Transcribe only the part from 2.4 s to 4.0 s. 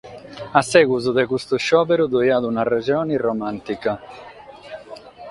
una resone romàntica.